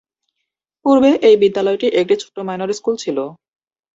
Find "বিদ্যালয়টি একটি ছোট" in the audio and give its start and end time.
1.41-2.35